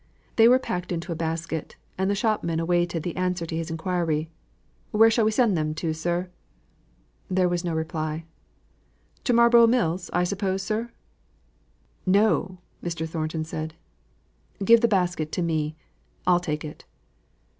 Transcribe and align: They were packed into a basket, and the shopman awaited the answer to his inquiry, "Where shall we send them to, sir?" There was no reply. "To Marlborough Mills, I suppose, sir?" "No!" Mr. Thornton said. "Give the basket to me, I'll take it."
They 0.35 0.47
were 0.47 0.57
packed 0.57 0.91
into 0.91 1.11
a 1.11 1.15
basket, 1.15 1.75
and 1.95 2.09
the 2.09 2.15
shopman 2.15 2.59
awaited 2.59 3.03
the 3.03 3.15
answer 3.15 3.45
to 3.45 3.55
his 3.55 3.69
inquiry, 3.69 4.31
"Where 4.89 5.11
shall 5.11 5.25
we 5.25 5.29
send 5.29 5.55
them 5.55 5.75
to, 5.75 5.93
sir?" 5.93 6.31
There 7.29 7.47
was 7.47 7.63
no 7.63 7.75
reply. 7.75 8.25
"To 9.25 9.33
Marlborough 9.33 9.67
Mills, 9.67 10.09
I 10.11 10.23
suppose, 10.23 10.63
sir?" 10.63 10.89
"No!" 12.03 12.57
Mr. 12.83 13.07
Thornton 13.07 13.43
said. 13.43 13.75
"Give 14.65 14.81
the 14.81 14.87
basket 14.87 15.31
to 15.33 15.43
me, 15.43 15.75
I'll 16.25 16.39
take 16.39 16.65
it." 16.65 16.85